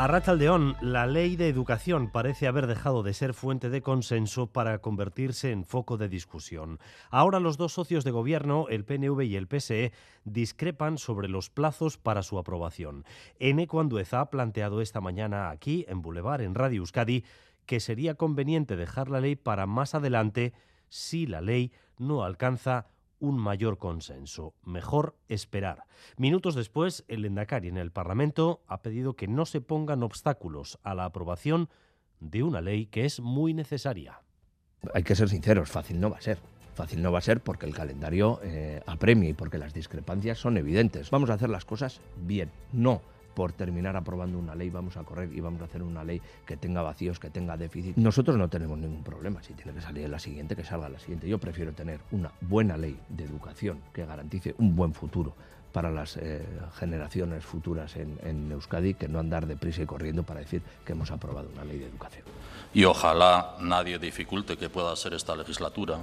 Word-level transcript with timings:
A 0.00 0.06
Rachaldeón, 0.06 0.76
la 0.80 1.06
ley 1.06 1.36
de 1.36 1.48
educación 1.48 2.10
parece 2.10 2.46
haber 2.46 2.66
dejado 2.66 3.02
de 3.02 3.12
ser 3.12 3.34
fuente 3.34 3.68
de 3.68 3.82
consenso 3.82 4.46
para 4.46 4.78
convertirse 4.78 5.52
en 5.52 5.66
foco 5.66 5.98
de 5.98 6.08
discusión. 6.08 6.78
Ahora 7.10 7.38
los 7.38 7.58
dos 7.58 7.74
socios 7.74 8.02
de 8.02 8.10
gobierno, 8.10 8.64
el 8.70 8.86
PNV 8.86 9.20
y 9.24 9.36
el 9.36 9.46
PSE, 9.46 9.92
discrepan 10.24 10.96
sobre 10.96 11.28
los 11.28 11.50
plazos 11.50 11.98
para 11.98 12.22
su 12.22 12.38
aprobación. 12.38 13.04
Eneco 13.38 13.78
Andueza 13.78 14.22
ha 14.22 14.30
planteado 14.30 14.80
esta 14.80 15.02
mañana 15.02 15.50
aquí, 15.50 15.84
en 15.86 16.00
Boulevard, 16.00 16.40
en 16.40 16.54
Radio 16.54 16.78
Euskadi, 16.78 17.26
que 17.66 17.78
sería 17.78 18.14
conveniente 18.14 18.76
dejar 18.76 19.10
la 19.10 19.20
ley 19.20 19.36
para 19.36 19.66
más 19.66 19.94
adelante 19.94 20.54
si 20.88 21.26
la 21.26 21.42
ley 21.42 21.72
no 21.98 22.24
alcanza 22.24 22.86
un 23.20 23.38
mayor 23.38 23.78
consenso. 23.78 24.54
Mejor 24.64 25.16
esperar. 25.28 25.84
Minutos 26.16 26.54
después, 26.54 27.04
el 27.08 27.24
Endacari 27.24 27.68
en 27.68 27.76
el 27.76 27.92
Parlamento 27.92 28.62
ha 28.66 28.82
pedido 28.82 29.14
que 29.14 29.28
no 29.28 29.46
se 29.46 29.60
pongan 29.60 30.02
obstáculos 30.02 30.78
a 30.82 30.94
la 30.94 31.04
aprobación 31.04 31.68
de 32.18 32.42
una 32.42 32.60
ley 32.60 32.86
que 32.86 33.04
es 33.04 33.20
muy 33.20 33.54
necesaria. 33.54 34.22
Hay 34.94 35.02
que 35.02 35.14
ser 35.14 35.28
sinceros, 35.28 35.70
fácil 35.70 36.00
no 36.00 36.10
va 36.10 36.16
a 36.16 36.22
ser. 36.22 36.38
Fácil 36.74 37.02
no 37.02 37.12
va 37.12 37.18
a 37.18 37.22
ser 37.22 37.40
porque 37.40 37.66
el 37.66 37.74
calendario 37.74 38.40
eh, 38.42 38.82
apremia 38.86 39.28
y 39.28 39.34
porque 39.34 39.58
las 39.58 39.74
discrepancias 39.74 40.38
son 40.38 40.56
evidentes. 40.56 41.10
Vamos 41.10 41.30
a 41.30 41.34
hacer 41.34 41.50
las 41.50 41.64
cosas 41.64 42.00
bien, 42.16 42.50
no 42.72 43.02
por 43.34 43.52
terminar 43.52 43.96
aprobando 43.96 44.38
una 44.38 44.54
ley 44.54 44.70
vamos 44.70 44.96
a 44.96 45.04
correr 45.04 45.32
y 45.32 45.40
vamos 45.40 45.60
a 45.62 45.64
hacer 45.64 45.82
una 45.82 46.04
ley 46.04 46.20
que 46.46 46.56
tenga 46.56 46.82
vacíos, 46.82 47.18
que 47.18 47.30
tenga 47.30 47.56
déficit. 47.56 47.96
Nosotros 47.96 48.36
no 48.36 48.48
tenemos 48.48 48.78
ningún 48.78 49.02
problema. 49.02 49.42
Si 49.42 49.54
tiene 49.54 49.72
que 49.72 49.80
salir 49.80 50.08
la 50.08 50.18
siguiente, 50.18 50.56
que 50.56 50.64
salga 50.64 50.88
la 50.88 50.98
siguiente. 50.98 51.28
Yo 51.28 51.38
prefiero 51.38 51.72
tener 51.72 52.00
una 52.10 52.32
buena 52.40 52.76
ley 52.76 52.98
de 53.08 53.24
educación 53.24 53.80
que 53.92 54.04
garantice 54.04 54.54
un 54.58 54.76
buen 54.76 54.94
futuro 54.94 55.34
para 55.72 55.90
las 55.90 56.16
eh, 56.16 56.44
generaciones 56.78 57.44
futuras 57.44 57.96
en, 57.96 58.18
en 58.22 58.50
Euskadi 58.50 58.94
que 58.94 59.08
no 59.08 59.20
andar 59.20 59.46
deprisa 59.46 59.82
y 59.82 59.86
corriendo 59.86 60.24
para 60.24 60.40
decir 60.40 60.62
que 60.84 60.92
hemos 60.92 61.10
aprobado 61.10 61.48
una 61.52 61.64
ley 61.64 61.78
de 61.78 61.86
educación. 61.86 62.24
Y 62.74 62.84
ojalá 62.84 63.56
nadie 63.60 63.98
dificulte 63.98 64.56
que 64.56 64.68
pueda 64.68 64.94
ser 64.96 65.14
esta 65.14 65.36
legislatura 65.36 66.00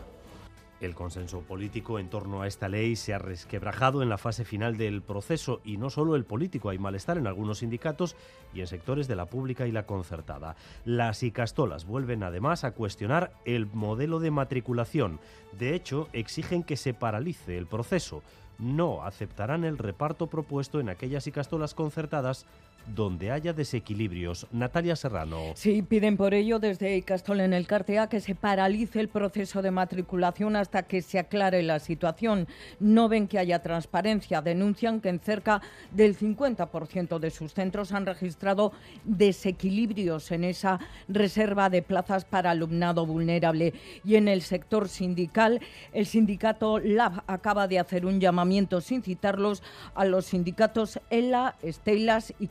el 0.82 0.94
consenso 0.94 1.42
político 1.42 2.00
en 2.00 2.10
torno 2.10 2.42
a 2.42 2.48
esta 2.48 2.70
ley 2.70 2.96
se 2.96 3.14
ha 3.14 3.20
resquebrajado 3.20 4.04
en 4.04 4.10
la 4.10 4.18
fase 4.18 4.46
final 4.46 4.78
del 4.78 5.02
proceso 5.02 5.62
y 5.64 5.78
no 5.78 5.90
solo 5.90 6.16
el 6.16 6.26
político, 6.26 6.70
hay 6.70 6.78
malestar 6.78 7.18
en 7.18 7.28
algunos 7.28 7.60
sindicatos 7.60 8.16
y 8.54 8.62
en 8.62 8.68
sectores 8.68 9.08
de 9.08 9.16
la 9.16 9.26
pública 9.26 9.68
y 9.68 9.72
la 9.72 9.86
concertada. 9.86 10.56
Las 10.86 11.24
Icastolas 11.24 11.86
vuelven 11.86 12.24
además 12.24 12.64
a 12.64 12.72
cuestionar 12.72 13.32
el 13.46 13.68
modelo 13.68 14.20
de 14.20 14.32
matriculación. 14.32 15.20
De 15.58 15.74
hecho, 15.74 16.10
exigen 16.14 16.64
que 16.64 16.78
se 16.78 16.94
paralice 16.94 17.58
el 17.58 17.68
proceso. 17.68 18.22
No 18.60 19.04
aceptarán 19.04 19.64
el 19.64 19.78
reparto 19.78 20.28
propuesto 20.28 20.80
en 20.80 20.90
aquellas 20.90 21.28
Icastolas 21.28 21.76
concertadas 21.76 22.46
donde 22.96 23.32
haya 23.32 23.54
desequilibrios. 23.54 24.48
Natalia 24.52 24.96
Serrano. 24.96 25.52
Sí, 25.56 25.82
piden 25.82 26.18
por 26.18 26.34
ello 26.34 26.60
desde 26.60 27.02
Castol 27.04 27.42
en 27.42 27.54
el 27.54 27.68
Cartea 27.68 28.08
que 28.08 28.20
se 28.20 28.36
paralice 28.36 29.00
el 29.00 29.10
proceso 29.10 29.62
de 29.62 29.72
matriculación 29.72 30.56
hasta 30.56 30.84
que 30.84 31.02
se 31.02 31.20
aclare 31.20 31.64
la 31.64 31.80
situación. 31.80 32.48
No 32.80 33.10
ven 33.10 33.28
que 33.28 33.40
haya 33.40 33.62
transparencia. 33.62 34.42
Denuncian 34.42 35.02
que 35.02 35.10
en 35.10 35.20
cerca 35.20 35.62
del 35.92 36.18
50% 36.18 37.20
de 37.20 37.30
sus 37.30 37.54
centros 37.54 37.92
han 37.92 38.06
registrado 38.06 38.72
desequilibrios 39.04 40.32
en 40.32 40.44
esa 40.44 40.80
reserva 41.08 41.70
de 41.70 41.82
plazas 41.82 42.26
para 42.26 42.52
alumnado 42.52 43.06
vulnerable. 43.06 43.74
Y 44.04 44.16
en 44.16 44.28
el 44.28 44.42
sector 44.42 44.90
sindical, 44.90 45.62
el 45.94 46.06
sindicato 46.06 46.80
LAB 46.80 47.24
acaba 47.28 47.68
de 47.68 47.80
hacer 47.80 48.06
un 48.06 48.20
llamamiento 48.20 48.82
sin 48.82 49.02
citarlos 49.02 49.64
a 49.96 50.06
los 50.06 50.28
sindicatos 50.28 51.00
ELA, 51.10 51.56
Estelas 51.62 52.34
y 52.40 52.48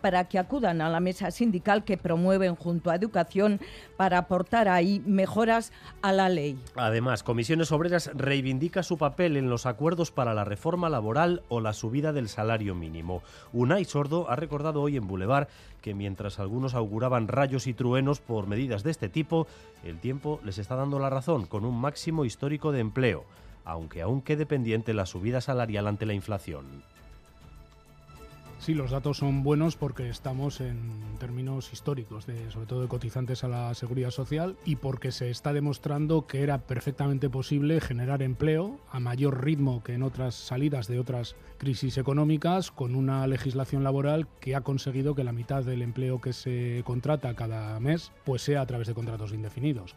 Para 0.00 0.24
que 0.24 0.38
acudan 0.38 0.80
a 0.80 0.88
la 0.88 1.00
mesa 1.00 1.30
sindical 1.30 1.84
que 1.84 1.96
promueven 1.96 2.54
junto 2.54 2.90
a 2.90 2.94
Educación 2.94 3.60
para 3.96 4.18
aportar 4.18 4.68
ahí 4.68 5.02
mejoras 5.06 5.72
a 6.02 6.12
la 6.12 6.28
ley. 6.28 6.58
Además, 6.76 7.22
Comisiones 7.22 7.72
Obreras 7.72 8.10
reivindica 8.14 8.82
su 8.82 8.98
papel 8.98 9.36
en 9.36 9.50
los 9.50 9.66
acuerdos 9.66 10.10
para 10.10 10.34
la 10.34 10.44
reforma 10.44 10.88
laboral 10.88 11.42
o 11.48 11.60
la 11.60 11.72
subida 11.72 12.12
del 12.12 12.28
salario 12.28 12.74
mínimo. 12.74 13.22
Unai 13.52 13.84
Sordo 13.84 14.30
ha 14.30 14.36
recordado 14.36 14.82
hoy 14.82 14.96
en 14.96 15.06
Boulevard 15.06 15.48
que 15.80 15.94
mientras 15.94 16.38
algunos 16.38 16.74
auguraban 16.74 17.28
rayos 17.28 17.66
y 17.66 17.74
truenos 17.74 18.20
por 18.20 18.46
medidas 18.46 18.82
de 18.84 18.90
este 18.90 19.08
tipo, 19.08 19.46
el 19.82 19.98
tiempo 19.98 20.40
les 20.44 20.58
está 20.58 20.76
dando 20.76 20.98
la 20.98 21.10
razón 21.10 21.46
con 21.46 21.64
un 21.64 21.78
máximo 21.78 22.24
histórico 22.24 22.72
de 22.72 22.80
empleo, 22.80 23.24
aunque 23.64 24.02
aún 24.02 24.22
quede 24.22 24.46
pendiente 24.46 24.94
la 24.94 25.06
subida 25.06 25.40
salarial 25.40 25.86
ante 25.86 26.06
la 26.06 26.14
inflación. 26.14 26.82
Sí, 28.64 28.72
los 28.72 28.92
datos 28.92 29.18
son 29.18 29.42
buenos 29.42 29.76
porque 29.76 30.08
estamos 30.08 30.62
en 30.62 31.18
términos 31.18 31.70
históricos, 31.74 32.24
sobre 32.48 32.64
todo 32.66 32.80
de 32.80 32.88
cotizantes 32.88 33.44
a 33.44 33.48
la 33.48 33.74
seguridad 33.74 34.10
social, 34.10 34.56
y 34.64 34.76
porque 34.76 35.12
se 35.12 35.28
está 35.28 35.52
demostrando 35.52 36.26
que 36.26 36.42
era 36.42 36.56
perfectamente 36.56 37.28
posible 37.28 37.82
generar 37.82 38.22
empleo 38.22 38.80
a 38.90 39.00
mayor 39.00 39.44
ritmo 39.44 39.82
que 39.84 39.92
en 39.92 40.02
otras 40.02 40.34
salidas 40.34 40.88
de 40.88 40.98
otras 40.98 41.36
crisis 41.58 41.98
económicas, 41.98 42.70
con 42.70 42.94
una 42.94 43.26
legislación 43.26 43.84
laboral 43.84 44.26
que 44.40 44.56
ha 44.56 44.62
conseguido 44.62 45.14
que 45.14 45.24
la 45.24 45.32
mitad 45.32 45.62
del 45.62 45.82
empleo 45.82 46.22
que 46.22 46.32
se 46.32 46.80
contrata 46.86 47.34
cada 47.34 47.78
mes 47.80 48.12
pues 48.24 48.40
sea 48.40 48.62
a 48.62 48.66
través 48.66 48.88
de 48.88 48.94
contratos 48.94 49.34
indefinidos. 49.34 49.94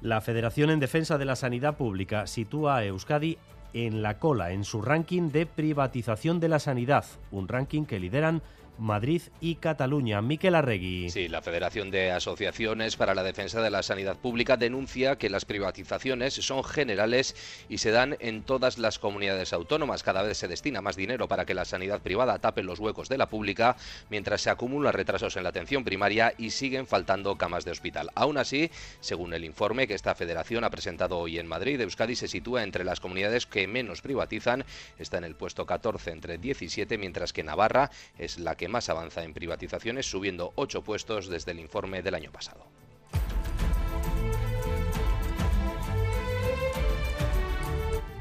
La 0.00 0.22
Federación 0.22 0.70
en 0.70 0.80
Defensa 0.80 1.18
de 1.18 1.26
la 1.26 1.36
Sanidad 1.36 1.76
Pública 1.76 2.26
sitúa 2.26 2.76
a 2.78 2.84
Euskadi 2.86 3.36
en 3.76 4.00
la 4.00 4.18
cola 4.18 4.52
en 4.52 4.64
su 4.64 4.80
ranking 4.80 5.30
de 5.30 5.44
privatización 5.44 6.40
de 6.40 6.48
la 6.48 6.58
sanidad, 6.58 7.04
un 7.30 7.46
ranking 7.46 7.84
que 7.84 8.00
lideran 8.00 8.40
Madrid 8.78 9.22
y 9.40 9.56
Cataluña. 9.56 10.22
Miquel 10.22 10.54
Arregui. 10.54 11.10
Sí, 11.10 11.28
la 11.28 11.42
Federación 11.42 11.90
de 11.90 12.10
Asociaciones 12.10 12.96
para 12.96 13.14
la 13.14 13.22
Defensa 13.22 13.60
de 13.62 13.70
la 13.70 13.82
Sanidad 13.82 14.16
Pública 14.16 14.56
denuncia 14.56 15.16
que 15.16 15.30
las 15.30 15.44
privatizaciones 15.44 16.34
son 16.34 16.62
generales 16.64 17.34
y 17.68 17.78
se 17.78 17.90
dan 17.90 18.16
en 18.20 18.42
todas 18.42 18.78
las 18.78 18.98
comunidades 18.98 19.52
autónomas. 19.52 20.02
Cada 20.02 20.22
vez 20.22 20.38
se 20.38 20.48
destina 20.48 20.82
más 20.82 20.96
dinero 20.96 21.28
para 21.28 21.44
que 21.44 21.54
la 21.54 21.64
sanidad 21.64 22.00
privada 22.00 22.38
tape 22.38 22.62
los 22.62 22.78
huecos 22.78 23.08
de 23.08 23.18
la 23.18 23.28
pública, 23.28 23.76
mientras 24.10 24.42
se 24.42 24.50
acumulan 24.50 24.92
retrasos 24.92 25.36
en 25.36 25.42
la 25.42 25.50
atención 25.50 25.84
primaria 25.84 26.34
y 26.36 26.50
siguen 26.50 26.86
faltando 26.86 27.36
camas 27.36 27.64
de 27.64 27.70
hospital. 27.70 28.10
Aún 28.14 28.38
así, 28.38 28.70
según 29.00 29.32
el 29.34 29.44
informe 29.44 29.86
que 29.86 29.94
esta 29.94 30.14
federación 30.14 30.64
ha 30.64 30.70
presentado 30.70 31.18
hoy 31.18 31.38
en 31.38 31.46
Madrid, 31.46 31.80
Euskadi 31.80 32.16
se 32.16 32.28
sitúa 32.28 32.62
entre 32.62 32.84
las 32.84 33.00
comunidades 33.00 33.46
que 33.46 33.66
menos 33.66 34.02
privatizan, 34.02 34.64
está 34.98 35.18
en 35.18 35.24
el 35.24 35.34
puesto 35.34 35.66
14 35.66 36.10
entre 36.10 36.38
17, 36.38 36.98
mientras 36.98 37.32
que 37.32 37.42
Navarra 37.42 37.90
es 38.18 38.38
la 38.38 38.56
que 38.56 38.65
más 38.68 38.88
avanza 38.88 39.22
en 39.22 39.34
privatizaciones, 39.34 40.10
subiendo 40.10 40.52
ocho 40.56 40.82
puestos 40.82 41.28
desde 41.28 41.52
el 41.52 41.60
informe 41.60 42.02
del 42.02 42.14
año 42.14 42.32
pasado. 42.32 42.66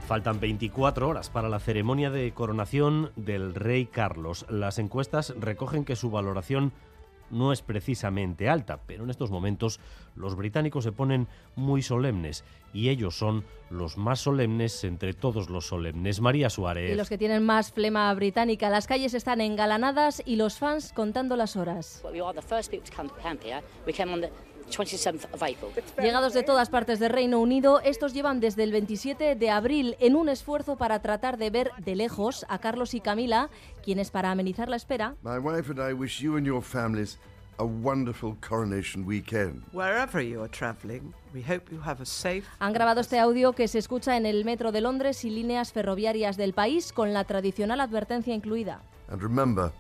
Faltan 0.08 0.40
24 0.40 1.10
horas 1.10 1.32
para 1.32 1.50
la 1.50 1.60
ceremonia 1.60 2.12
de 2.12 2.32
coronación 2.32 3.12
del 3.16 3.56
rey 3.56 3.88
Carlos. 3.88 4.46
Las 4.50 4.78
encuestas 4.78 5.34
recogen 5.40 5.84
que 5.84 5.96
su 5.96 6.12
valoración 6.12 6.74
no 7.30 7.52
es 7.52 7.62
precisamente 7.62 8.50
alta, 8.50 8.80
pero 8.86 9.04
en 9.04 9.10
estos 9.10 9.32
momentos 9.32 9.80
los 10.16 10.36
británicos 10.36 10.84
se 10.84 10.92
ponen 10.92 11.28
muy 11.56 11.82
solemnes 11.82 12.44
y 12.74 12.90
ellos 12.90 13.18
son 13.18 13.44
los 13.70 13.98
más 13.98 14.20
solemnes 14.20 14.84
entre 14.84 15.14
todos 15.14 15.50
los 15.50 15.68
solemnes. 15.68 16.22
María 16.22 16.50
Suárez. 16.50 16.92
Y 16.92 16.96
los 16.96 17.10
que 17.10 17.18
tienen 17.18 17.44
más 17.44 17.72
flema 17.72 18.14
británica. 18.14 18.70
Las 18.70 18.88
calles 18.88 19.14
están 19.14 19.42
engalanadas 19.42 20.22
y 20.26 20.36
los 20.36 20.58
fans 20.58 20.94
contando 20.94 21.36
las 21.36 21.56
horas. 21.56 22.02
Llegados 26.02 26.34
de 26.34 26.44
todas 26.44 26.70
partes 26.70 27.00
del 27.00 27.12
Reino 27.12 27.40
Unido, 27.40 27.80
estos 27.82 28.14
llevan 28.14 28.40
desde 28.40 28.64
el 28.64 28.72
27 28.72 29.36
de 29.36 29.50
abril 29.50 29.96
en 30.00 30.16
un 30.16 30.30
esfuerzo 30.30 30.76
para 30.76 31.02
tratar 31.02 31.38
de 31.38 31.50
ver 31.50 31.72
de 31.78 31.96
lejos 31.96 32.46
a 32.50 32.60
Carlos 32.60 32.94
y 32.94 33.00
Camila, 33.00 33.50
quienes 33.84 34.12
para 34.12 34.32
amenizar 34.32 34.70
la 34.70 34.76
espera 34.76 35.16
Han 42.60 42.74
grabado 42.74 43.02
este 43.02 43.20
audio 43.20 43.54
que 43.54 43.68
se 43.68 43.80
escucha 43.80 44.18
en 44.18 44.26
el 44.26 44.46
metro 44.46 44.72
de 44.72 44.82
Londres 44.82 45.24
y 45.26 45.30
líneas 45.30 45.72
ferroviarias 45.72 46.38
del 46.38 46.54
país 46.54 46.92
con 46.92 47.14
la 47.14 47.24
tradicional 47.24 47.80
advertencia 47.80 48.34
incluida. 48.34 48.82
And 49.10 49.22
remember, 49.22 49.72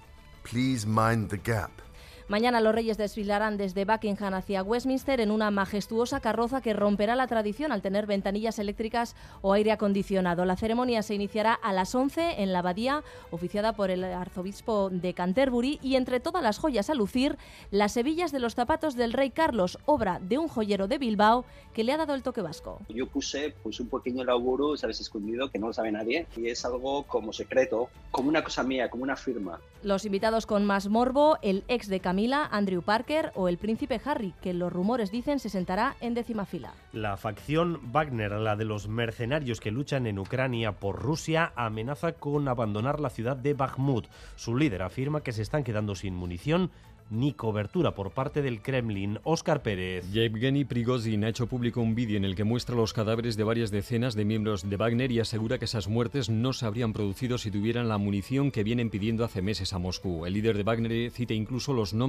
please 0.44 0.86
mind 0.86 1.30
the 1.30 1.38
gap. 1.38 1.85
Mañana 2.28 2.60
los 2.60 2.74
reyes 2.74 2.98
desfilarán 2.98 3.56
desde 3.56 3.86
Buckingham 3.86 4.34
hacia 4.34 4.64
Westminster 4.64 5.22
en 5.22 5.30
una 5.30 5.52
majestuosa 5.52 6.22
carroza 6.22 6.60
que 6.60 6.74
romperá 6.74 7.16
la 7.16 7.28
tradición 7.28 7.72
al 7.72 7.84
tener 7.84 8.08
ventanillas 8.08 8.58
eléctricas 8.58 9.16
o 9.44 9.54
aire 9.54 9.72
acondicionado. 9.72 10.44
La 10.44 10.56
ceremonia 10.56 11.04
se 11.04 11.14
iniciará 11.14 11.54
a 11.54 11.72
las 11.72 11.94
11 11.94 12.42
en 12.42 12.52
la 12.52 12.60
abadía, 12.60 13.04
oficiada 13.30 13.74
por 13.74 13.92
el 13.92 14.04
arzobispo 14.04 14.90
de 14.90 15.14
Canterbury, 15.14 15.78
y 15.84 15.98
entre 15.98 16.20
todas 16.20 16.42
las 16.42 16.58
joyas 16.58 16.90
a 16.90 16.96
lucir, 16.96 17.38
las 17.70 17.96
hebillas 17.96 18.32
de 18.32 18.40
los 18.40 18.56
zapatos 18.56 18.96
del 18.96 19.14
rey 19.14 19.30
Carlos, 19.30 19.78
obra 19.86 20.20
de 20.20 20.40
un 20.40 20.48
joyero 20.48 20.88
de 20.88 20.98
Bilbao 20.98 21.46
que 21.76 21.84
le 21.84 21.92
ha 21.92 21.98
dado 21.98 22.16
el 22.16 22.24
toque 22.24 22.42
vasco. 22.42 22.80
Yo 22.90 23.06
puse 23.06 23.54
pues, 23.62 23.80
un 23.80 23.88
pequeño 23.88 24.24
laburo, 24.24 24.76
sabes, 24.78 25.00
escondido, 25.00 25.52
que 25.52 25.60
no 25.60 25.68
lo 25.68 25.74
sabe 25.74 25.92
nadie, 25.92 26.26
y 26.36 26.48
es 26.48 26.66
algo 26.66 27.04
como 27.04 27.34
secreto, 27.34 27.90
como 28.10 28.30
una 28.30 28.44
cosa 28.44 28.64
mía, 28.64 28.90
como 28.90 29.04
una 29.04 29.16
firma. 29.16 29.60
Los 29.84 30.06
invitados 30.06 30.48
con 30.48 30.66
más 30.66 30.88
morbo, 30.88 31.38
el 31.44 31.64
ex 31.68 31.88
de 31.88 32.00
Camila, 32.16 32.48
Andrew 32.50 32.82
Parker, 32.82 33.34
o 33.36 33.50
el 33.50 33.58
príncipe 33.58 34.00
Harry, 34.06 34.34
que 34.42 34.54
los 34.54 34.72
rumores 34.72 35.12
dicen 35.12 35.38
se 35.38 35.50
sentará 35.50 35.98
en 36.00 36.14
décima 36.14 36.46
fila. 36.46 36.74
La 36.94 37.18
facción 37.18 37.82
Wagner, 37.92 38.32
la 38.32 38.56
de 38.56 38.64
los 38.64 38.88
mercenarios 38.88 39.60
que 39.60 39.70
luchan 39.70 40.08
en 40.08 40.18
Ucrania 40.18 40.72
por 40.72 41.02
Rusia, 41.02 41.52
amenaza 41.58 42.14
con 42.14 42.48
abandonar 42.48 43.02
la 43.02 43.10
ciudad 43.10 43.36
de 43.36 43.54
Bakhmut. 43.54 44.08
Su 44.38 44.56
líder 44.56 44.84
afirma 44.84 45.24
que 45.24 45.34
se 45.34 45.42
están 45.42 45.66
quedando 45.66 45.94
sin 45.94 46.16
munición 46.16 46.72
ni 47.10 47.34
cobertura 47.34 47.94
por 47.94 48.12
parte 48.12 48.42
del 48.42 48.62
Kremlin. 48.62 49.20
Óscar 49.24 49.62
Pérez. 49.62 50.10
Yevgeny 50.12 50.66
Prigozhin 50.66 51.24
ha 51.24 51.30
hecho 51.30 51.48
público 51.48 51.82
un 51.82 51.96
vídeo 51.96 52.18
en 52.18 52.26
el 52.26 52.36
que 52.36 52.44
muestra 52.44 52.76
los 52.76 52.94
cadáveres 52.94 53.38
de 53.38 53.44
varias 53.44 53.72
decenas 53.72 54.16
de 54.16 54.26
miembros 54.26 54.68
de 54.68 54.78
Wagner 54.78 55.12
y 55.12 55.20
asegura 55.20 55.58
que 55.58 55.66
esas 55.66 55.88
muertes 55.88 56.30
no 56.30 56.54
se 56.54 56.66
habrían 56.66 56.94
producido 56.94 57.38
si 57.38 57.52
tuvieran 57.52 57.88
la 57.88 57.98
munición 57.98 58.52
que 58.52 58.64
vienen 58.64 58.90
pidiendo 58.90 59.24
hace 59.24 59.42
meses 59.42 59.74
a 59.74 59.80
Moscú. 59.80 60.26
El 60.26 60.34
líder 60.34 60.58
de 60.58 60.64
Wagner 60.64 61.12
cita 61.12 61.34
incluso 61.34 61.74
los 61.74 61.94
nombres 61.94 62.05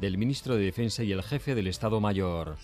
del 0.00 0.18
ministro 0.18 0.56
de 0.56 0.64
Defensa 0.64 1.04
y 1.04 1.12
el 1.12 1.22
jefe 1.22 1.54
del 1.54 1.68
Estado 1.68 2.00
Mayor. 2.00 2.56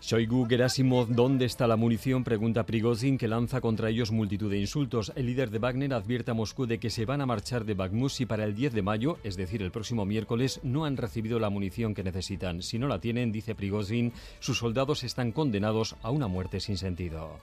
Shoigu 0.00 0.46
Gerasimov, 0.48 1.08
¿dónde 1.08 1.44
está 1.44 1.66
la 1.66 1.76
munición? 1.76 2.24
Pregunta 2.24 2.64
Prigozhin, 2.64 3.18
que 3.18 3.28
lanza 3.28 3.60
contra 3.60 3.90
ellos 3.90 4.10
multitud 4.10 4.50
de 4.50 4.58
insultos. 4.58 5.12
El 5.14 5.26
líder 5.26 5.50
de 5.50 5.58
Wagner 5.58 5.92
advierte 5.92 6.30
a 6.30 6.34
Moscú 6.34 6.66
de 6.66 6.78
que 6.78 6.90
se 6.90 7.04
van 7.04 7.20
a 7.20 7.26
marchar 7.26 7.64
de 7.64 7.74
Bakhmut 7.74 8.10
si 8.10 8.26
para 8.26 8.44
el 8.44 8.54
10 8.54 8.72
de 8.72 8.82
mayo, 8.82 9.18
es 9.22 9.36
decir, 9.36 9.62
el 9.62 9.70
próximo 9.70 10.06
miércoles, 10.06 10.60
no 10.62 10.84
han 10.84 10.96
recibido 10.96 11.38
la 11.38 11.50
munición 11.50 11.94
que 11.94 12.02
necesitan. 12.02 12.62
Si 12.62 12.78
no 12.78 12.88
la 12.88 13.00
tienen, 13.00 13.32
dice 13.32 13.54
Prigozhin, 13.54 14.12
sus 14.40 14.58
soldados 14.58 15.04
están 15.04 15.32
condenados 15.32 15.96
a 16.02 16.10
una 16.10 16.28
muerte 16.28 16.60
sin 16.60 16.78
sentido. 16.78 17.38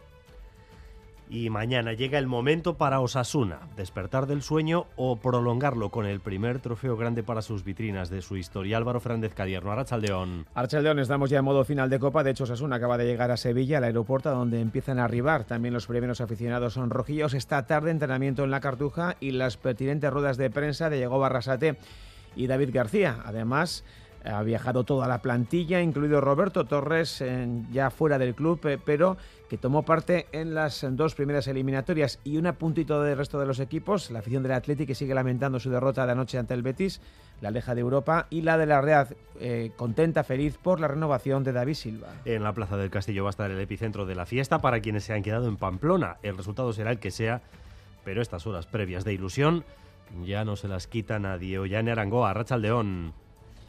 Y 1.30 1.50
mañana 1.50 1.92
llega 1.92 2.20
el 2.20 2.28
momento 2.28 2.78
para 2.78 3.02
Osasuna, 3.02 3.60
despertar 3.76 4.28
del 4.28 4.42
sueño 4.42 4.86
o 4.96 5.18
prolongarlo 5.18 5.90
con 5.90 6.06
el 6.06 6.22
primer 6.22 6.60
trofeo 6.60 6.96
grande 6.96 7.22
para 7.22 7.42
sus 7.42 7.66
vitrinas 7.66 8.10
de 8.10 8.22
su 8.22 8.38
historia. 8.38 8.78
Álvaro 8.78 9.02
Fernández 9.02 9.34
Cadierno, 9.34 9.72
Arachaldeón. 9.72 10.46
Arachaldeón, 10.54 11.00
estamos 11.00 11.30
ya 11.30 11.40
en 11.40 11.46
modo 11.46 11.66
final 11.66 11.90
de 11.90 12.00
Copa. 12.00 12.24
De 12.24 12.32
hecho, 12.32 12.46
Osasuna 12.46 12.78
acaba 12.78 12.98
de 12.98 13.06
llegar 13.06 13.32
a 13.32 13.38
Sevilla, 13.38 13.80
al 13.80 13.84
aeropuerto, 13.84 14.30
donde 14.30 14.62
empiezan 14.62 15.00
a 15.00 15.04
arribar 15.04 15.44
también 15.44 15.74
los 15.74 15.88
primeros 15.88 16.22
aficionados 16.22 16.74
son 16.74 16.90
rojillos. 16.90 17.34
Esta 17.34 17.66
tarde 17.66 17.92
entrenamiento 17.92 18.44
en 18.44 18.52
la 18.52 18.62
Cartuja 18.62 19.18
y 19.20 19.32
las 19.32 19.58
pertinentes 19.58 20.12
ruedas 20.12 20.38
de 20.38 20.50
prensa 20.50 20.90
de 20.90 20.98
Diego 20.98 21.20
Barrasate 21.20 21.78
y 22.36 22.48
David 22.48 22.70
García. 22.72 23.20
Además, 23.26 23.84
ha 24.28 24.44
viajado 24.44 24.84
toda 24.84 25.08
la 25.08 25.22
plantilla, 25.22 25.82
incluido 25.82 26.22
Roberto 26.22 26.66
Torres, 26.66 27.24
ya 27.72 27.90
fuera 27.90 28.18
del 28.18 28.36
club, 28.36 28.60
eh, 28.66 28.78
pero 28.84 29.18
que 29.50 29.58
tomó 29.58 29.84
parte 29.84 30.28
en 30.32 30.54
las 30.54 30.86
dos 30.92 31.16
primeras 31.16 31.48
eliminatorias 31.48 32.20
y 32.24 32.38
un 32.38 32.52
puntito 32.54 33.02
del 33.02 33.18
resto 33.18 33.40
de 33.40 33.46
los 33.46 33.60
equipos. 33.60 34.12
La 34.12 34.20
afición 34.20 34.44
del 34.44 34.52
Atlético 34.52 34.94
sigue 34.94 35.14
lamentando 35.14 35.60
su 35.60 35.70
derrota 35.70 36.06
de 36.06 36.12
anoche 36.12 36.38
ante 36.38 36.54
el 36.54 36.64
Betis, 36.64 37.02
la 37.40 37.50
aleja 37.50 37.74
de 37.74 37.82
Europa, 37.82 38.28
y 38.30 38.42
la 38.42 38.58
de 38.58 38.66
la 38.66 38.82
Real, 38.82 39.08
eh, 39.40 39.72
contenta, 39.76 40.24
feliz 40.24 40.58
por 40.58 40.80
la 40.80 40.88
renovación 40.88 41.44
de 41.44 41.54
David 41.54 41.76
Silva. 41.76 42.08
En 42.26 42.44
la 42.44 42.54
Plaza 42.54 42.76
del 42.78 42.90
Castillo 42.90 43.24
va 43.24 43.30
a 43.30 43.32
estar 43.32 43.50
el 43.50 43.60
epicentro 43.60 44.06
de 44.06 44.16
la 44.16 44.26
fiesta 44.26 44.60
para 44.60 44.82
quienes 44.82 45.06
se 45.06 45.14
han 45.14 45.24
quedado 45.24 45.48
en 45.48 45.58
Pamplona. 45.58 46.18
El 46.24 46.36
resultado 46.36 46.74
será 46.74 46.92
el 46.92 47.00
que 47.00 47.12
sea, 47.12 47.42
pero 48.04 48.22
estas 48.22 48.46
horas 48.48 48.66
previas 48.66 49.06
de 49.06 49.14
ilusión 49.14 49.64
ya 50.26 50.44
no 50.46 50.56
se 50.56 50.68
las 50.68 50.88
quita 50.88 51.20
nadie. 51.20 51.60
Ollane 51.60 51.92
Arangoa, 51.92 52.34
Rachaldeón. 52.34 53.14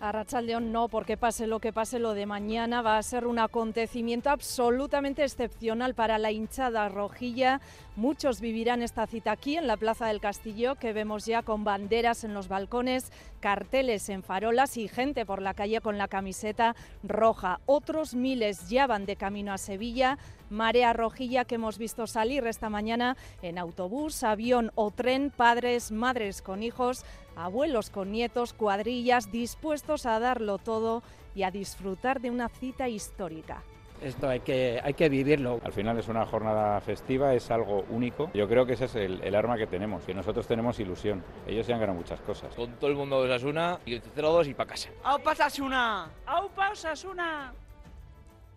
A 0.01 0.13
Rachaldeón 0.13 0.71
no, 0.71 0.87
porque 0.87 1.17
pase 1.17 1.49
lo 1.49 1.59
que 1.59 1.73
pase, 1.73 1.99
lo 1.99 2.15
de 2.15 2.25
mañana 2.25 2.83
va 2.83 2.99
a 2.99 3.03
ser 3.03 3.27
un 3.27 3.41
acontecimiento 3.41 4.31
absolutamente 4.31 5.25
excepcional 5.25 5.95
para 5.95 6.19
la 6.19 6.31
hinchada 6.31 6.89
rojilla. 6.89 7.61
Muchos 7.97 8.41
vivirán 8.41 8.81
esta 8.83 9.09
cita 9.09 9.33
aquí 9.33 9.57
en 9.57 9.67
la 9.67 9.77
Plaza 9.77 10.07
del 10.07 10.21
Castillo, 10.21 10.77
que 10.77 10.93
vemos 10.93 11.27
ya 11.27 11.43
con 11.43 11.65
banderas 11.65 12.23
en 12.23 12.33
los 12.33 12.47
balcones, 12.47 13.11
carteles 13.41 14.09
en 14.09 14.23
farolas 14.23 14.77
y 14.77 14.87
gente 14.87 15.27
por 15.27 15.43
la 15.43 15.55
calle 15.55 15.81
con 15.81 15.99
la 15.99 16.07
camiseta 16.07 16.77
roja. 17.03 17.59
Otros 17.67 18.15
miles 18.15 18.69
ya 18.69 18.87
van 18.87 19.05
de 19.05 19.17
camino 19.17 19.53
a 19.53 19.59
Sevilla. 19.59 20.17
Marea 20.49 20.93
rojilla 20.93 21.45
que 21.45 21.57
hemos 21.57 21.77
visto 21.77 22.07
salir 22.07 22.47
esta 22.47 22.71
mañana 22.71 23.17
en 23.43 23.59
autobús, 23.59 24.23
avión 24.23 24.71
o 24.77 24.93
tren, 24.93 25.33
padres, 25.37 25.91
madres 25.91 26.41
con 26.41 26.63
hijos 26.63 27.05
abuelos 27.39 27.91
con 27.91 28.13
nietos, 28.13 28.53
cuadrillas 28.53 29.31
dispuestos 29.31 30.07
a 30.07 30.19
darlo 30.19 30.59
todo 30.59 31.03
y 31.35 31.43
a 31.45 31.51
disfrutar 31.51 32.21
de 32.21 32.31
una 32.31 32.49
cita 32.49 32.89
histórica. 32.89 33.63
Esto 34.03 34.29
hay 34.29 34.41
que, 34.41 34.81
hay 34.83 34.95
que 34.95 35.09
vivirlo. 35.09 35.61
Al 35.65 35.73
final 35.73 35.99
es 35.99 36.09
una 36.09 36.25
jornada 36.25 36.81
festiva, 36.81 37.35
es 37.35 37.51
algo 37.51 37.85
único. 37.91 38.31
Yo 38.33 38.49
creo 38.49 38.65
que 38.65 38.75
ese 38.75 38.85
es 38.85 38.95
el, 38.95 39.35
arma 39.35 39.57
que 39.57 39.67
tenemos, 39.67 40.05
que 40.05 40.15
nosotros 40.15 40.47
tenemos 40.47 40.79
ilusión. 40.79 41.23
Ellos 41.47 41.67
se 41.67 41.73
han 41.73 41.81
ganado 41.81 41.99
muchas 41.99 42.21
cosas. 42.21 42.55
Con 42.55 42.75
todo 42.75 42.91
el 42.91 42.97
mundo 42.97 43.23
de 43.23 43.29
Osasuna 43.29 43.81
y 43.85 43.95
el 43.95 44.03
0-2 44.03 44.49
y 44.51 44.55
para 44.55 44.71
casa. 44.71 44.91
¡Aupa 45.03 45.33
Osasuna! 45.33 46.11
¡Aupa 46.27 46.71
Osasuna! 46.71 47.53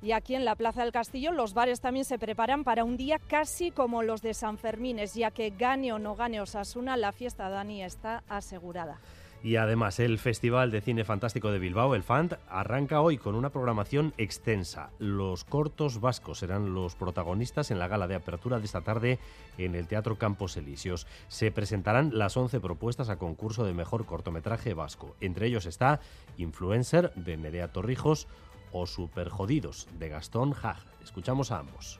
Y 0.01 0.13
aquí 0.13 0.33
en 0.33 0.45
la 0.45 0.55
Plaza 0.55 0.81
del 0.81 0.91
Castillo 0.91 1.31
los 1.31 1.53
bares 1.53 1.79
también 1.79 2.05
se 2.05 2.17
preparan 2.17 2.63
para 2.63 2.83
un 2.83 2.97
día 2.97 3.19
casi 3.19 3.69
como 3.69 4.01
los 4.01 4.23
de 4.23 4.33
San 4.33 4.57
Fermines, 4.57 5.13
ya 5.13 5.29
que 5.29 5.51
gane 5.51 5.93
o 5.93 5.99
no 5.99 6.15
gane 6.15 6.41
Osasuna, 6.41 6.97
la 6.97 7.11
fiesta 7.11 7.49
Dani 7.49 7.83
está 7.83 8.23
asegurada. 8.27 8.99
Y 9.43 9.55
además 9.55 9.99
el 9.99 10.19
Festival 10.19 10.69
de 10.69 10.81
Cine 10.81 11.03
Fantástico 11.03 11.51
de 11.51 11.57
Bilbao, 11.57 11.95
el 11.95 12.03
FANT, 12.03 12.33
arranca 12.47 13.01
hoy 13.01 13.17
con 13.17 13.33
una 13.33 13.49
programación 13.49 14.13
extensa. 14.17 14.91
Los 14.99 15.45
cortos 15.45 15.99
vascos 15.99 16.39
serán 16.39 16.75
los 16.75 16.95
protagonistas 16.95 17.71
en 17.71 17.79
la 17.79 17.87
gala 17.87 18.07
de 18.07 18.15
apertura 18.15 18.59
de 18.59 18.65
esta 18.65 18.81
tarde 18.81 19.17
en 19.57 19.73
el 19.73 19.87
Teatro 19.87 20.17
Campos 20.19 20.57
Elíseos. 20.57 21.07
Se 21.27 21.51
presentarán 21.51 22.17
las 22.17 22.37
11 22.37 22.59
propuestas 22.59 23.09
a 23.09 23.17
concurso 23.17 23.63
de 23.65 23.73
mejor 23.73 24.05
cortometraje 24.05 24.75
vasco. 24.75 25.15
Entre 25.21 25.47
ellos 25.47 25.65
está 25.65 26.01
Influencer 26.37 27.11
de 27.15 27.37
Nerea 27.37 27.71
Torrijos, 27.71 28.27
o 28.71 28.87
Super 28.87 29.29
Jodidos 29.29 29.87
de 29.99 30.09
Gastón 30.09 30.55
Hag. 30.61 30.77
Escuchamos 31.03 31.51
a 31.51 31.59
ambos. 31.59 31.99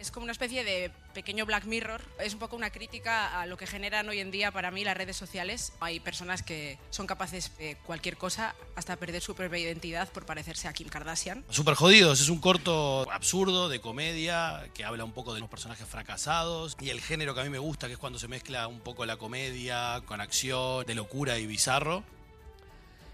Es 0.00 0.12
como 0.12 0.24
una 0.24 0.32
especie 0.32 0.62
de 0.62 0.92
pequeño 1.12 1.44
Black 1.44 1.64
Mirror. 1.64 2.00
Es 2.20 2.32
un 2.32 2.38
poco 2.38 2.54
una 2.54 2.70
crítica 2.70 3.40
a 3.40 3.46
lo 3.46 3.56
que 3.56 3.66
generan 3.66 4.08
hoy 4.08 4.20
en 4.20 4.30
día 4.30 4.52
para 4.52 4.70
mí 4.70 4.84
las 4.84 4.96
redes 4.96 5.16
sociales. 5.16 5.72
Hay 5.80 5.98
personas 5.98 6.44
que 6.44 6.78
son 6.90 7.08
capaces 7.08 7.56
de 7.58 7.76
cualquier 7.84 8.16
cosa, 8.16 8.54
hasta 8.76 8.94
perder 8.94 9.22
su 9.22 9.34
propia 9.34 9.58
identidad 9.58 10.08
por 10.10 10.24
parecerse 10.24 10.68
a 10.68 10.72
Kim 10.72 10.88
Kardashian. 10.88 11.44
Super 11.50 11.74
Jodidos 11.74 12.20
es 12.20 12.28
un 12.28 12.38
corto 12.38 13.10
absurdo 13.10 13.68
de 13.68 13.80
comedia 13.80 14.70
que 14.72 14.84
habla 14.84 15.02
un 15.02 15.12
poco 15.12 15.34
de 15.34 15.40
los 15.40 15.48
personajes 15.48 15.88
fracasados 15.88 16.76
y 16.80 16.90
el 16.90 17.00
género 17.00 17.34
que 17.34 17.40
a 17.40 17.44
mí 17.44 17.50
me 17.50 17.58
gusta, 17.58 17.88
que 17.88 17.94
es 17.94 17.98
cuando 17.98 18.20
se 18.20 18.28
mezcla 18.28 18.68
un 18.68 18.78
poco 18.78 19.04
la 19.04 19.16
comedia 19.16 20.00
con 20.06 20.20
acción, 20.20 20.86
de 20.86 20.94
locura 20.94 21.38
y 21.38 21.46
bizarro. 21.48 22.04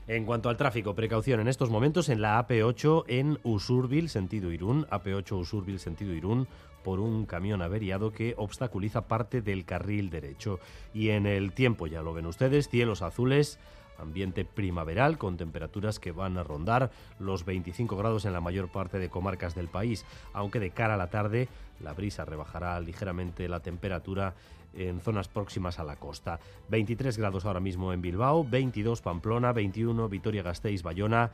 En 0.07 0.27
cuanto 0.27 0.51
al 0.51 0.59
tráfico, 0.59 0.95
precaución 0.95 1.41
en 1.41 1.49
estos 1.49 1.71
momentos 1.71 2.11
en 2.11 2.21
la 2.21 2.47
AP8 2.47 3.05
en 3.09 3.39
Usurbil, 3.43 4.11
sentido 4.11 4.53
Irún, 4.53 4.87
AP8 4.91 5.33
Usurbil, 5.33 5.79
sentido 5.79 6.13
Irún, 6.13 6.47
por 6.83 7.01
un 7.01 7.25
camión 7.25 7.63
averiado 7.63 8.13
que 8.13 8.35
obstaculiza 8.37 9.09
parte 9.09 9.41
del 9.41 9.65
carril 9.65 10.11
derecho. 10.11 10.61
Y 10.93 11.09
en 11.09 11.25
el 11.25 11.53
tiempo, 11.53 11.87
ya 11.87 12.03
lo 12.03 12.13
ven 12.13 12.27
ustedes, 12.27 12.69
cielos 12.69 13.01
azules, 13.01 13.59
ambiente 13.99 14.45
primaveral 14.45 15.19
con 15.19 15.37
temperaturas 15.37 15.99
que 15.99 16.13
van 16.13 16.39
a 16.39 16.45
rondar 16.45 16.91
los 17.19 17.45
25 17.45 17.97
grados 17.97 18.25
en 18.25 18.33
la 18.33 18.41
mayor 18.41 18.69
parte 18.69 18.99
de 18.99 19.09
comarcas 19.09 19.55
del 19.55 19.69
país, 19.69 20.05
aunque 20.33 20.61
de 20.61 20.71
cara 20.71 20.95
a 20.95 20.99
la 20.99 21.11
tarde 21.11 21.49
la 21.81 21.93
brisa 21.93 22.25
rebajará 22.25 22.79
ligeramente 22.81 23.49
la 23.49 23.61
temperatura 23.61 24.35
en 24.77 25.01
zonas 25.01 25.29
próximas 25.29 25.79
a 25.79 25.85
la 25.85 25.97
costa. 25.97 26.41
23 26.69 27.17
grados 27.19 27.45
ahora 27.45 27.61
mismo 27.61 27.93
en 27.93 28.03
Bilbao, 28.03 28.45
22 28.45 29.01
Pamplona, 29.01 29.53
21 29.53 30.09
Vitoria-Gasteiz, 30.09 30.83
Bayona, 30.83 31.31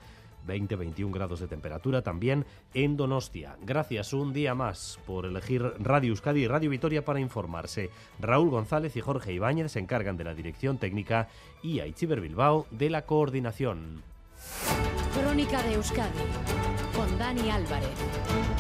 20-21 0.47 1.13
grados 1.13 1.41
de 1.41 1.49
temperatura 1.49 2.03
también 2.03 2.45
en 2.75 2.97
Donostia. 2.97 3.57
Gracias 3.63 4.13
un 4.13 4.33
día 4.33 4.55
más 4.55 4.99
por 5.07 5.27
elegir 5.27 5.63
Radio 5.79 6.11
Euskadi 6.11 6.43
y 6.43 6.49
Radio 6.49 6.71
Vitoria 6.71 7.05
para 7.05 7.21
informarse. 7.21 7.91
Raúl 8.19 8.51
González 8.51 8.97
y 8.97 9.01
Jorge 9.01 9.33
Ibáñez 9.33 9.73
se 9.73 9.79
encargan 9.79 10.17
de 10.17 10.25
la 10.25 10.35
dirección 10.35 10.79
técnica 10.79 11.29
y 11.63 11.81
Aichiber 11.81 12.21
Bilbao 12.21 12.67
de 12.71 12.91
la 12.91 13.03
coordinación. 13.03 14.03
Crónica 15.15 15.63
de 15.63 15.75
Euskadi 15.75 16.11
con 16.95 17.19
Dani 17.19 17.51
Álvarez. 17.51 18.60